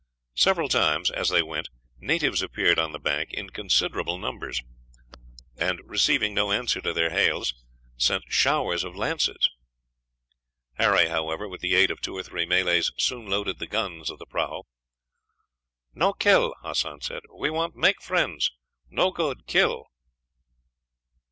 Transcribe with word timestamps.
Several 0.33 0.67
times, 0.67 1.11
as 1.11 1.29
they 1.29 1.43
went, 1.43 1.69
natives 1.99 2.41
appeared 2.41 2.79
on 2.79 2.91
the 2.91 2.97
bank 2.97 3.31
in 3.33 3.51
considerable 3.51 4.17
numbers, 4.17 4.63
and 5.55 5.79
receiving 5.85 6.33
no 6.33 6.51
answer 6.51 6.81
to 6.81 6.91
their 6.91 7.11
hails, 7.11 7.53
sent 7.97 8.23
showers 8.27 8.83
of 8.83 8.95
lances. 8.95 9.47
Harry, 10.79 11.07
however, 11.07 11.47
with 11.47 11.61
the 11.61 11.75
aid 11.75 11.91
of 11.91 12.01
two 12.01 12.17
or 12.17 12.23
three 12.23 12.47
Malays, 12.47 12.91
soon 12.97 13.27
loaded 13.27 13.59
the 13.59 13.67
guns 13.67 14.09
of 14.09 14.17
the 14.17 14.25
prahu. 14.25 14.63
"No 15.93 16.13
kill," 16.13 16.55
Hassan 16.63 17.01
said. 17.01 17.21
"We 17.37 17.51
want 17.51 17.75
make 17.75 18.01
friends. 18.01 18.49
No 18.89 19.11
good 19.11 19.45
kill." 19.45 19.85